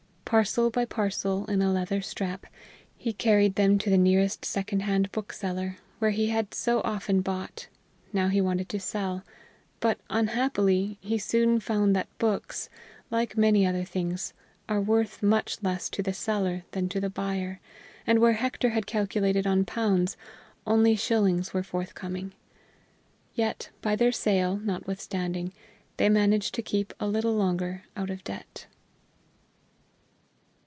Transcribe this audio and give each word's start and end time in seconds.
Parcel 0.31 0.69
by 0.69 0.85
parcel 0.85 1.43
in 1.47 1.61
a 1.61 1.73
leather 1.73 2.01
strap, 2.01 2.45
he 2.95 3.11
carried 3.11 3.55
them 3.55 3.77
to 3.77 3.89
the 3.89 3.97
nearest 3.97 4.45
secondhand 4.45 5.11
bookseller, 5.11 5.75
where 5.99 6.11
he 6.11 6.27
had 6.29 6.53
so 6.53 6.79
often 6.85 7.19
bought; 7.19 7.67
now 8.13 8.29
he 8.29 8.39
wanted 8.39 8.69
to 8.69 8.79
sell, 8.79 9.25
but, 9.81 9.99
unhappily, 10.09 10.97
he 11.01 11.17
soon 11.17 11.59
found 11.59 11.93
that 11.93 12.07
books, 12.17 12.69
like 13.09 13.35
many 13.35 13.65
other 13.65 13.83
things, 13.83 14.33
are 14.69 14.79
worth 14.79 15.21
much 15.21 15.57
less 15.61 15.89
to 15.89 16.01
the 16.01 16.13
seller 16.13 16.63
than 16.71 16.87
to 16.87 17.01
the 17.01 17.09
buyer, 17.09 17.59
and 18.07 18.19
where 18.19 18.31
Hector 18.31 18.69
had 18.69 18.87
calculated 18.87 19.45
on 19.45 19.65
pounds, 19.65 20.15
only 20.65 20.95
shillings 20.95 21.53
were 21.53 21.61
forthcoming. 21.61 22.31
Yet 23.35 23.69
by 23.81 23.97
their 23.97 24.13
sale, 24.13 24.55
notwithstanding, 24.55 25.51
they 25.97 26.07
managed 26.07 26.55
to 26.55 26.61
keep 26.61 26.93
a 27.01 27.07
little 27.09 27.35
longer 27.35 27.83
out 27.97 28.09
of 28.09 28.23
debt. 28.23 28.65